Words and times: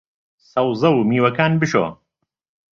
سەوزە 0.51 0.89
و 0.93 1.07
میوەکان 1.09 1.51
بشۆ 1.61 1.85